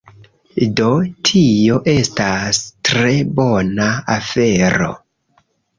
Do, 0.79 0.87
tio 1.31 1.77
estas 1.93 2.63
tre 2.91 3.15
bona 3.43 3.95
afero 4.19 4.95